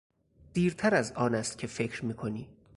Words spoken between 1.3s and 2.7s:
است که فکر میکنی!